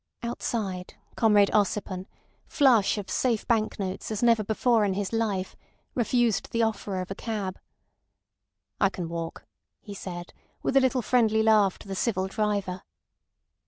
[0.23, 2.07] Outside, Comrade Ossipon,
[2.47, 5.55] flush of safe banknotes as never before in his life,
[5.93, 7.59] refused the offer of a cab.
[8.79, 9.45] "I can walk,"
[9.79, 10.33] he said,
[10.63, 12.81] with a little friendly laugh to the civil driver.